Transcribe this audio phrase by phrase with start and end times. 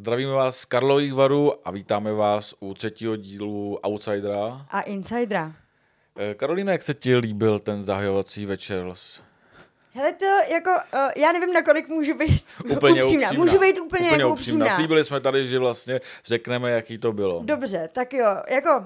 [0.00, 4.66] Zdravíme vás z Karlových varů a vítáme vás u třetího dílu Outsidera.
[4.70, 5.52] A Insidera.
[6.16, 8.94] Eh, Karolina, jak se ti líbil ten zahajovací večer?
[9.92, 13.26] Hele, to jako, uh, já nevím, nakolik můžu být úplně upřímná.
[13.26, 13.44] upřímná.
[13.44, 14.64] Můžu být úplně, úplně jako upřímná.
[14.64, 14.76] upřímná.
[14.76, 17.42] Slíbili jsme tady, že vlastně řekneme, jaký to bylo.
[17.44, 18.84] Dobře, tak jo, jako,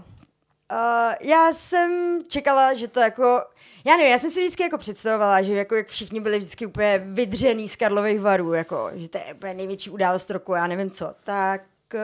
[0.73, 3.41] uh, já jsem čekala, že to jako,
[3.85, 7.03] já nevím, já jsem si vždycky jako představovala, že jako jak všichni byli vždycky úplně
[7.07, 11.14] vydřený z Karlových varů, jako, že to je úplně největší událost roku, já nevím co,
[11.25, 11.63] tak
[11.95, 12.00] uh,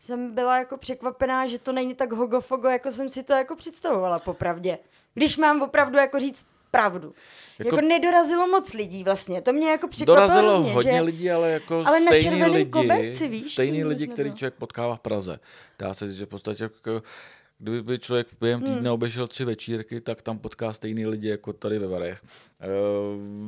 [0.00, 4.18] jsem byla jako překvapená, že to není tak hogofogo, jako jsem si to jako představovala
[4.18, 4.78] popravdě.
[5.14, 7.14] Když mám opravdu jako říct pravdu.
[7.58, 11.00] Jako, jako nedorazilo moc lidí vlastně, to mě jako překvapilo Dorazilo hrozně, hodně že...
[11.00, 14.96] lidí, ale jako Ale na stejný červeném lidi, koberci, víš, stejný lidi, který člověk potkává
[14.96, 15.40] v Praze.
[15.78, 17.02] Dá se říct, že v podstatě jako,
[17.62, 18.74] kdyby člověk během Hmm.
[18.74, 22.22] týdne obešel tři večírky, tak tam potká stejný lidi jako tady ve Varech.
[22.60, 22.68] E,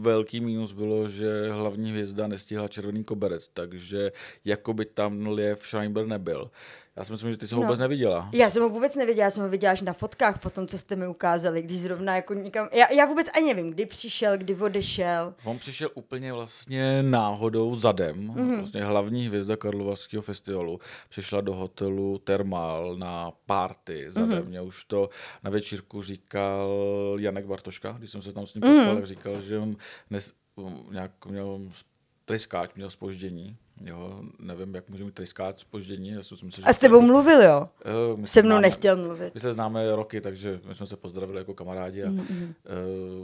[0.00, 4.12] velký mínus bylo, že hlavní hvězda nestihla červený koberec, takže
[4.44, 6.50] jakoby tam Liev Schreiber nebyl.
[6.96, 7.66] Já si myslím, že ty jsi ho No.
[7.66, 8.28] vůbec neviděla.
[8.32, 10.78] Já jsem ho vůbec neviděla, já jsem ho viděla až na fotkách po tom, co
[10.78, 12.68] jste mi ukázali, když zrovna jako někam...
[12.72, 15.34] Já, já vůbec ani nevím, kdy přišel, kdy odešel.
[15.44, 18.36] On přišel úplně vlastně náhodou zadem, Mhm.
[18.36, 18.56] mm-hmm.
[18.56, 20.80] vlastně hlavní hvězda Karlovarského festivalu.
[21.08, 24.28] Přišla do hotelu Thermal na party zadem.
[24.28, 24.38] Mhm.
[24.38, 24.48] Mm-hmm.
[24.48, 25.08] Mě už to
[25.42, 26.70] na večírku říkal
[27.18, 28.74] Janek Bartoška, když jsem se tam s ním Mhm.
[28.76, 29.76] potkal, tak říkal, že on
[30.10, 30.32] nes,
[30.90, 31.60] nějak měl
[32.24, 33.56] tryskáč, měl spoždění.
[33.84, 36.08] Jo, nevím, jak může mít tryskáč spoždění.
[36.08, 37.68] Já si myslím, že A s tebou mluvil, jo?
[37.84, 39.34] Eh, my Se mnou známe- nechtěl mluvit.
[39.34, 42.54] my se známe roky, takže my jsme se pozdravili jako kamarádi a Mhm, mm-hmm.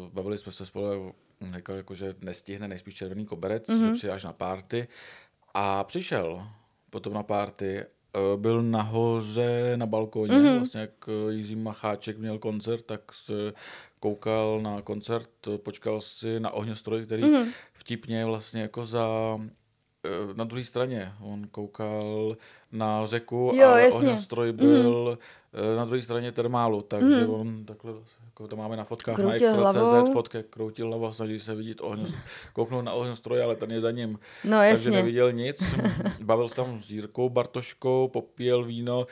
[0.05, 1.13] uh, bavili jsme se spolu.
[1.57, 3.79] Říkal, jako, že nestihne nejspíš červený koberec, Mhm.
[3.79, 3.89] mm-hmm.
[3.89, 4.89] že přijde až na párty.
[5.55, 6.49] A přišel
[6.91, 7.85] potom na párty,
[8.35, 10.47] uh, byl nahoře na balkóně, Mhm.
[10.47, 10.57] mm-hmm.
[10.57, 13.53] vlastně jak eh, Jiří Macháček měl koncert, tak se
[14.01, 17.33] koukal na koncert, eh, počkal si na ohňostroj, který Mhm.
[17.43, 17.53] mm-hmm.
[17.73, 19.07] vtipně vlastně jako za
[19.45, 19.49] eh,
[20.35, 21.13] na druhé straně.
[21.21, 22.37] On koukal
[22.73, 24.09] na řeku, Jo, ale jasně.
[24.09, 25.19] ohňostroj byl
[25.53, 25.77] mm.
[25.77, 27.31] na druhé straně termálu, takže mm.
[27.31, 27.93] on takhle,
[28.25, 29.69] jako to máme na fotkách Kroutil na.
[29.69, 32.21] Extra.cz, fotky, kroutil hlavou, snaží se vidět ohňostroj,
[32.53, 34.19] kouknout na ohňostroj, ale ten je za ním.
[34.45, 34.91] No takže jasně.
[34.91, 35.63] neviděl nic,
[36.21, 39.07] bavil se tam s Jirkou Bartoškou, popíjel víno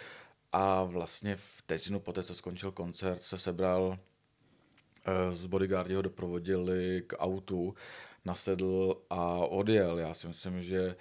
[0.53, 3.99] a vlastně vteřinu poté, co skončil koncert, se sebral
[5.06, 7.75] eh, z bodyguardi ho doprovodili k autu,
[8.26, 9.98] nasedl a odjel.
[9.98, 10.97] Já si myslím, že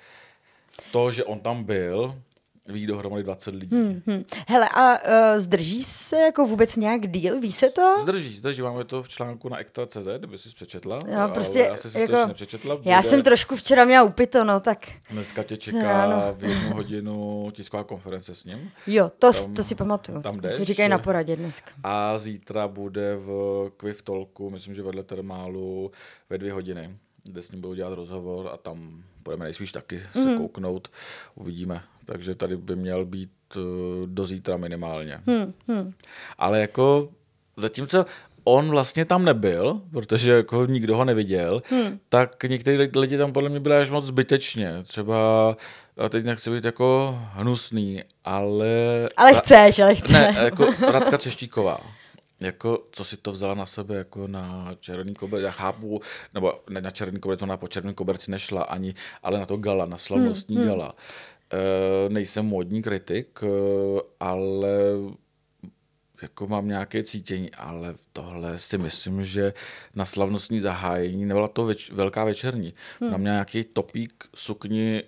[0.92, 2.16] to, že on tam byl,
[2.68, 3.76] ví dohromady 20 lidí.
[3.76, 4.02] Hmm.
[4.08, 4.24] Hm.
[4.48, 7.96] Hele, a uh, zdrží se jako vůbec nějak díl, ví se to?
[8.02, 11.00] Zdrží, zdrží, máme to v článku na Ektra.cz, kdyby jsi přečetla.
[11.16, 12.78] No, prostě, já jsem si jako, to nepřečetla.
[12.84, 16.34] Já bude- jsem trošku včera měla upito, no tak Dneska tě čeká Ráno.
[16.34, 18.72] v jednu hodinu tisková konference s ním.
[18.88, 20.22] jo, to, Tam- to si pamatuju.
[20.22, 21.72] tam to si jdeš, říkají na poradě dneska.
[21.84, 23.30] A zítra bude v
[23.78, 25.92] Quiff Talku, myslím, že vedle termálu
[26.30, 30.20] ve dvě hodiny, kde s ním budou dělat rozhovor a tam budeme nejspíš taky se
[30.20, 30.38] Mhm.
[30.38, 30.88] kouknout,
[31.36, 31.82] uvidíme.
[32.06, 33.60] Takže tady by měl být eh,
[34.06, 35.20] do zítra minimálně.
[35.28, 35.94] Hm, hm.
[36.38, 37.10] Ale jako
[37.58, 38.06] zatímco
[38.44, 42.00] on vlastně tam nebyl, protože jako nikdo ho neviděl, hmm.
[42.10, 44.84] tak někteří lidi- tam podle mě byli až moc zbytečně.
[44.84, 45.50] Třeba,
[45.98, 48.68] a teď nechci být jako hnusný, ale...
[49.18, 50.12] Ale chceš, ale chceš.
[50.12, 51.80] Ne, jako Radka Třeštíková.
[52.40, 56.02] Jako, co si to vzala na sebe, jako na červený koberec, já chápu,
[56.34, 59.86] nebo ne na červený koberec, ona po červený koberci nešla ani, ale na to gala,
[59.86, 60.96] na slavnostní hmm, gala.
[61.54, 63.48] E, nejsem módní kritik, e,
[64.20, 64.80] ale
[66.22, 69.54] jako mám nějaké cítění, ale tohle si myslím, že
[69.96, 73.12] na slavnostní zahájení, nebyla to več, velká večerní, hmm.
[73.12, 75.04] mám nějaký topík sukni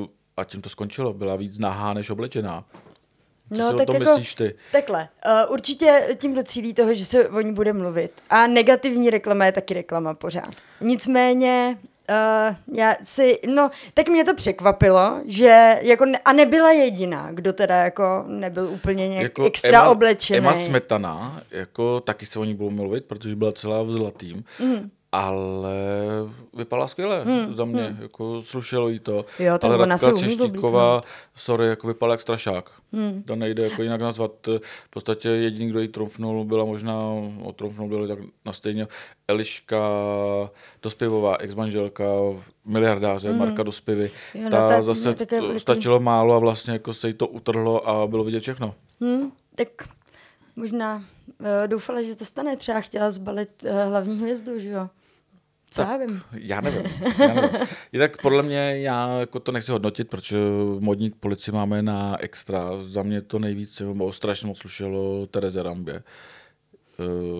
[0.00, 0.06] uh,
[0.36, 2.64] a tím to skončilo, byla víc nahá než oblečená.
[3.56, 4.54] Co si o tom myslíš ty?
[4.72, 8.12] Takhle, uh, určitě tím docílí toho, že se o ní bude mluvit.
[8.30, 10.54] A negativní reklama je taky reklama pořád.
[10.80, 11.78] Nicméně,
[12.10, 17.52] uh, já si, no, tak mě to překvapilo, že jako, ne, a nebyla jediná, kdo
[17.52, 20.38] teda jako nebyl úplně nějak jako extra Emma, oblečený.
[20.38, 24.90] Emma Smetana, jako taky se o ní budou mluvit, protože byla celá v zlatým, mm.
[25.12, 25.74] Ale
[26.56, 27.54] vypadala skvěle mm.
[27.54, 28.02] za mě, mm.
[28.02, 29.24] jako slušelo jí to.
[29.38, 31.02] Jo, ale Radka Třeštíková,
[31.36, 32.70] sorry, jako vypadala jak strašák.
[32.92, 33.22] Mm.
[33.22, 34.32] To nejde jako jinak nazvat.
[34.84, 36.98] V podstatě jediný, kdo jí trumfnul, byla možná,
[37.42, 38.86] otrumfnul byli tak na stejně
[39.28, 39.78] Eliška
[40.82, 42.04] Dospěvová, ex-manželka
[42.64, 43.38] miliardáře mm.
[43.38, 44.10] Marka Dospěvy.
[44.34, 47.08] Jo, no, Ta tak- zase no, tak je- to stačilo málo a vlastně jako se
[47.08, 48.74] jí to utrhlo a bylo vidět všechno.
[49.00, 49.68] Hmm, tak
[50.56, 52.56] možná uh, doufala, že to stane.
[52.56, 54.88] Třeba chtěla zbalit uh, hlavní hvězdu, že jo?
[55.72, 56.22] Co já vím.
[56.32, 56.82] Já nevím.
[57.18, 57.50] Já nevím.
[57.92, 60.36] Jinak podle mě, já jako to nechci hodnotit, protože
[60.78, 62.68] modní policii máme na extra.
[62.80, 66.02] Za mě to nejvíce, nebo strašně moc slušelo Tereze Rambě.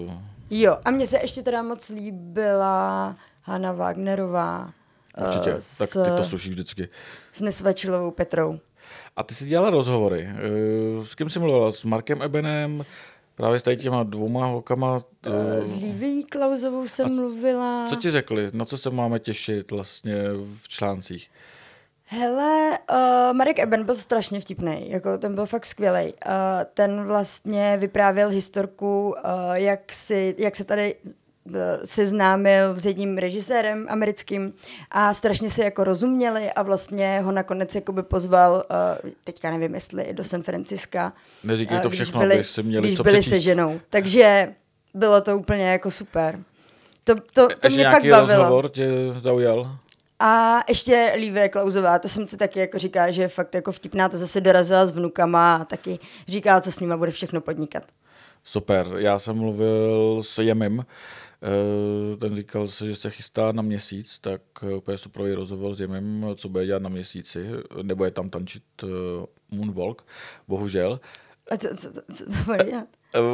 [0.07, 0.13] Uh,
[0.51, 4.73] Jo, a mně se ještě teda moc líbila Hanna Wagnerová.
[5.27, 6.89] Určitě, eh, tak s, ty to sluší vždycky.
[7.33, 8.59] s Nesvačilovou Petrou.
[9.17, 10.29] A ty jsi dělala rozhovory.
[11.01, 11.73] Eh, S kým jsi mluvila?
[11.73, 12.85] S Markem Ebenem?
[13.43, 15.03] Právě s tady těma dvouma holkama?
[15.27, 17.87] eh, S Líví Klauzovou jsem mluvila.
[17.89, 18.51] Co ti řekli?
[18.53, 20.15] Na co se máme těšit vlastně
[20.63, 21.31] v článcích?
[22.05, 26.13] Hele, uh, Marek Eben byl strašně vtipný, jako ten byl fakt skvělý.
[26.13, 26.33] Uh,
[26.75, 30.95] ten vlastně vyprávěl historku, uh, jak, si, jak se tady
[31.85, 34.53] seznámil s jedním režisérem americkým
[34.91, 38.65] a strašně se jako rozuměli a vlastně ho nakonec jakoby pozval,
[39.05, 41.13] uh, teďka nevím jestli do San Franciska.
[41.45, 43.35] Neříkej uh, to všechno, byli, aby si měli když co byli přečíst.
[43.35, 43.81] se ženou.
[43.91, 44.55] Takže
[44.95, 46.39] bylo to úplně jako super.
[47.05, 48.39] To, to, to mě fakt nějaký bavilo.
[48.39, 49.77] rozhovor tě zaujal?
[50.21, 54.09] A ještě Lívie Klauzová, to jsem si taky jako říká, že je fakt jako vtipná,
[54.09, 55.99] to zase dorazila s vnukama a taky
[56.29, 57.83] říká, co s nima bude všechno podnikat.
[58.45, 58.87] Super.
[58.97, 60.85] Já jsem mluvil s Jemem.
[61.43, 65.81] Eh, Ten říkal se, že se chystá na měsíc, tak eh, úplně superový rozhovor s
[65.81, 67.47] Jemem, co bude dělat na měsíci.
[67.83, 68.87] Nebo je tam tančit eh,
[69.51, 70.07] Moonwalk,
[70.49, 71.01] bohužel.
[71.51, 72.87] A co, co, co, to bude dělat?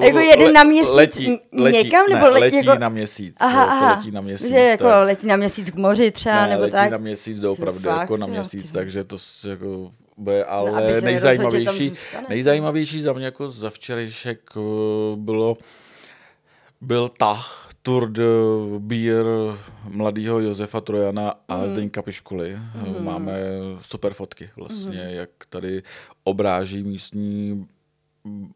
[0.03, 3.35] Jako jeden le- na měsíc letí, letí, někam, nebo ne, le- letí jako- na měsíc.
[3.41, 3.97] Aha, jako aha.
[3.97, 4.49] letí na měsíc.
[4.51, 6.91] Že jako tak- letí na měsíc k moři třeba, ne, nebo letí tak.
[6.91, 8.73] na měsíc doopravdy, Fakt, jako na jo, měsíc, ty.
[8.73, 9.17] takže to
[9.49, 11.93] jako bude, se ale tam nejzajímavější,
[12.29, 14.41] nejzajímavější za mě jako za včerejšek
[15.17, 15.57] bylo,
[16.81, 18.29] byl tah Tour de
[18.79, 19.25] Beer
[19.89, 21.69] mladého Josefa Trojana a mm.
[21.69, 22.59] Zdeňka Piškuly.
[22.75, 23.05] Mm.
[23.05, 23.33] Máme
[23.83, 25.15] super fotky vlastně, mm.
[25.15, 25.83] jak tady
[26.25, 27.67] obráží místní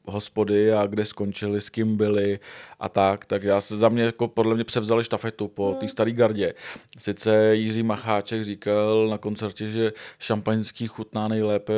[0.07, 2.41] hospody a kde skončili, s kým byli
[2.81, 6.13] a tak, tak já se za mě jako podle mě převzali štafetu po té staré
[6.13, 6.55] gardě.
[6.99, 11.73] Sice Jiří Macháček říkal na koncertě, že šampaňský chutná nejlépe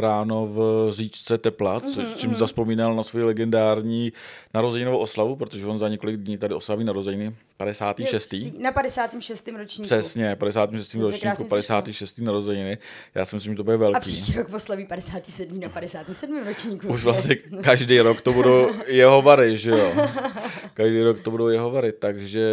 [0.00, 4.12] ráno v říčce tepla, což čím zaspomínal na svou legendární
[4.54, 8.34] narozeninovou oslavu, protože on za několik dní tady oslaví narozeniny 56.
[8.58, 9.48] Na 56.
[9.48, 9.86] ročníku.
[9.86, 10.90] Přesně, 56.
[10.90, 12.18] se ročníku, krásně 56.
[12.18, 12.78] narozeniny.
[13.14, 14.00] Já si myslím, že to bude A velký.
[14.00, 15.60] příští rok oslaví 57.
[15.60, 16.44] na 57.
[16.46, 16.88] ročníku.
[16.88, 19.92] Už vlastně každý rok to budou jeho vary, že jo?
[20.74, 22.50] Každý rok to budou jeho vary, takže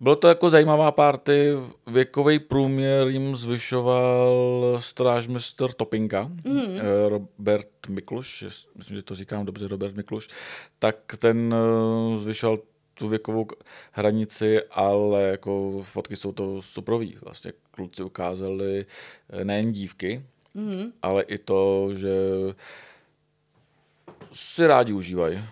[0.00, 1.52] bylo to jako zajímavá party.
[1.86, 6.80] Věkový průměr jim zvyšoval strážmistr Topinka, mm.
[7.08, 8.44] Robert Mikluš,
[8.78, 10.28] myslím, že to říkám dobře, Robert Mikluš,
[10.78, 12.58] tak ten eh, zvyšoval
[12.94, 13.46] tu věkovou
[13.92, 17.18] hranici, ale jako fotky jsou to suprový.
[17.22, 18.86] Vlastně kluci ukázali
[19.30, 20.24] eh, nejen dívky,
[20.54, 20.92] mm.
[21.02, 22.10] ale i to, že
[24.32, 25.44] si rádi užívají.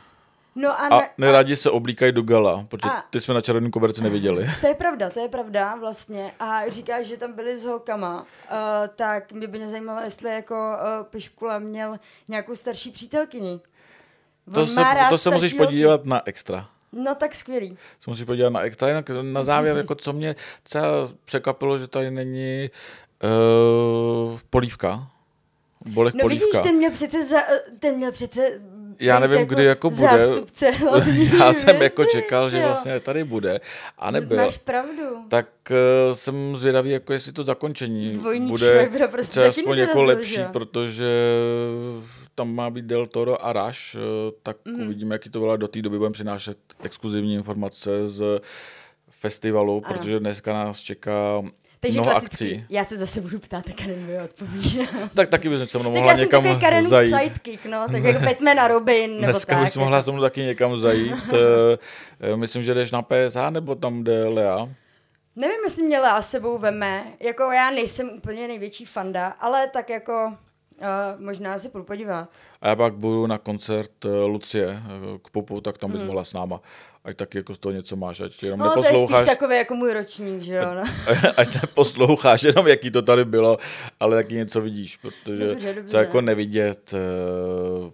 [0.54, 3.70] No a, A ne, nerádi se oblíkají do gala, protože A- ty jsme na červeném
[3.70, 4.46] koberci neviděli.
[4.60, 6.32] To je pravda, to je pravda vlastně.
[6.40, 8.26] A říkáš, že tam byli s holkama, uh,
[8.96, 11.96] tak mě by mě zajímalo, jestli jako uh, Piškula měl
[12.28, 13.60] nějakou starší přítelkyni.
[14.46, 15.66] On To se, to se musíš holky.
[15.66, 16.68] podívat na extra.
[16.92, 17.76] No tak skvělý.
[18.00, 18.88] Se musíš podívat na extra.
[18.88, 22.70] Jinak na závěr, jako co mě třeba překvapilo, že tady není
[24.32, 25.08] uh, polívka.
[25.86, 26.46] Bolek No polívka.
[26.46, 27.38] vidíš, ten měl přece, za,
[27.78, 28.60] ten měl přece
[29.00, 30.18] Já nevím, kdy jako bude.
[30.18, 30.72] Zástupce
[31.38, 32.66] Já jsem jako čekal, že jo.
[32.66, 33.60] vlastně tady bude
[33.98, 34.36] a nebyl.
[34.36, 35.02] Máš pravdu.
[35.28, 40.40] Tak uh, jsem zvědavý, jako jestli to zakončení Dvojník bude prostě třeba aspoň jako lepší,
[40.52, 41.06] protože
[42.34, 43.98] tam má být Del Toro a Rush, eh,
[44.42, 44.82] tak mm.
[44.82, 45.56] uvidíme, jaký to bylo.
[45.56, 48.40] Do té doby budeme přinášet exkluzivní informace z
[49.10, 49.94] festivalu, Ano.
[49.94, 51.42] protože dneska nás čeká
[51.80, 52.64] Takže mnoho akcí.
[52.68, 54.88] já se zase budu ptát, tak Karen mi odpoví.
[55.14, 57.14] Tak taky bys se mnou tak mohla já jsem někam takový Karenův zajít.
[57.22, 59.64] sidekick, no, tak jako Batman a Robin, nebo Dneska tak.
[59.64, 61.14] bys mohla se mnou taky někam zajít.
[61.34, 61.78] Eh,
[62.32, 64.68] eh, Myslím, že jdeš na PSH, nebo tam jde Lea.
[65.36, 70.36] Nevím, jestli mě Lea sebou veme, jako já nejsem úplně největší fanda, ale tak jako
[70.82, 72.28] uh, možná si půjdu podívat.
[72.60, 76.06] A já pak budu na koncert eh, Lucie eh, k popu, tak tam bys Hmm.
[76.06, 76.60] mohla s náma.
[77.04, 79.56] Ať taky jako z toho něco máš, ať jenom No, to je neposloucháš, spíš takový
[79.56, 80.82] jako můj ročník, že jo, no.
[81.36, 83.58] ať neposloucháš jenom, jaký to tady bylo,
[84.00, 85.90] ale taky něco vidíš, protože Dobře, dobře.
[85.90, 87.90] co jako nevidět uh,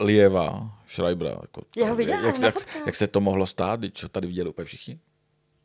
[0.00, 1.30] Lieva, Schreibera.
[1.40, 2.54] Jako, Já ho viděla jak, jak,
[2.86, 4.98] jak, se to mohlo stát, když to tady viděli úplně všichni?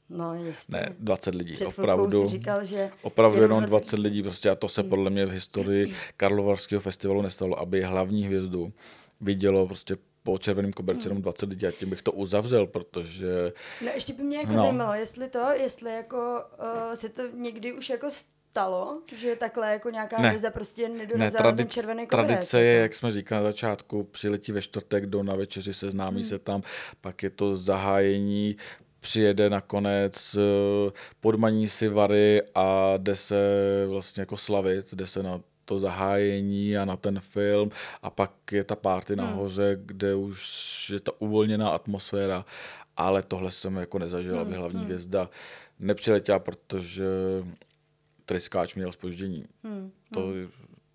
[0.09, 0.71] No, jistě.
[0.74, 2.27] Ne, 20 lidí, Před opravdu.
[2.27, 5.93] říkal, že Opravdu jenom 20 20 lidí, prostě a to se podle mě v historii
[6.17, 8.74] Karlovarského festivalu nestalo, aby hlavní hvězdu
[9.21, 13.53] vidělo prostě po červeném koberci jenom 20 lidí a tím bych to uzavřel, protože
[13.85, 14.59] No ještě by mě jako No.
[14.59, 19.89] zajímalo, jestli to, jestli jako uh, se to někdy už jako stalo, že takhle jako
[19.89, 20.27] nějaká Ne.
[20.27, 22.27] hvězda prostě ne, nedorazila ten tradic, červený koberec.
[22.29, 22.81] tradice je, jako.
[22.81, 26.62] jak jsme říkali na začátku, přiletí ve čtvrtek do na večeři, seznámí se tam,
[27.01, 28.55] pak je to zahájení,
[29.05, 33.35] přijede nakonec, eh, podmaní si vary a jde se
[33.88, 37.69] vlastně jako slavit, jde se na to zahájení a na ten film
[38.01, 42.45] a pak je ta party nahoře, kde už je ta uvolněná atmosféra
[42.97, 45.29] ale tohle jsem jako nezažil, aby hlavní hvězda
[45.79, 47.05] nepřiletěla, protože
[48.25, 49.45] tryskáč měl spoždění.
[50.13, 50.29] To,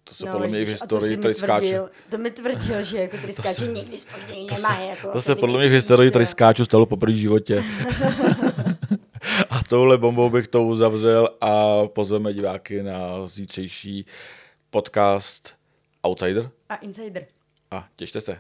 [0.05, 1.67] to se podle mě i v to historii tryskáčů...
[1.67, 4.89] tvrdil- To mi tvrdil, že jako tryskáči nikdy spoždění nemají.
[4.89, 6.13] Jako, To se si podle mě v historii jo.
[6.13, 7.65] tryskáčů stalo poprvé v životě.
[9.51, 14.07] a touhle bombou bych to uzavřel a pozveme diváky na zítřejší
[14.71, 15.55] podcast
[16.03, 17.27] Outsider A insider.
[17.71, 18.39] a těšte se.